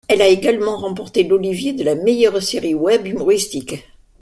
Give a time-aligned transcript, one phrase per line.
[0.07, 3.87] Elle a également remporté l’Olivier de la meilleure série web humoristique.